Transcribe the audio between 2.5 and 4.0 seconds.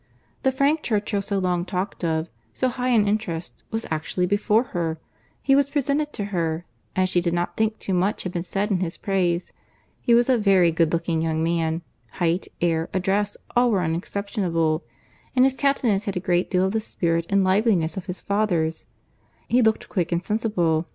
so high in interest, was